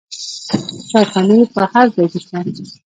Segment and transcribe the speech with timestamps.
[0.91, 2.37] چایخانې په هر ځای کې شته.